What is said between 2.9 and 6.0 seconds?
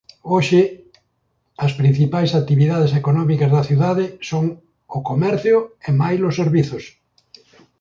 económicas da cidade son o comercio e